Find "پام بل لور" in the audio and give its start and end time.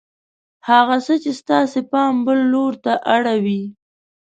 1.91-2.73